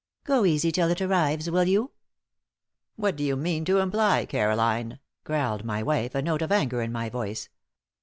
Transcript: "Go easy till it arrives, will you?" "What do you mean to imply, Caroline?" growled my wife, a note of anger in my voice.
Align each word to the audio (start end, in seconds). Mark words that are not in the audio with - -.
"Go 0.23 0.45
easy 0.45 0.71
till 0.71 0.89
it 0.89 0.99
arrives, 0.99 1.47
will 1.51 1.65
you?" 1.65 1.91
"What 2.95 3.15
do 3.15 3.23
you 3.23 3.35
mean 3.35 3.63
to 3.65 3.77
imply, 3.77 4.25
Caroline?" 4.25 4.97
growled 5.23 5.63
my 5.63 5.83
wife, 5.83 6.15
a 6.15 6.23
note 6.23 6.41
of 6.41 6.51
anger 6.51 6.81
in 6.81 6.91
my 6.91 7.07
voice. 7.07 7.49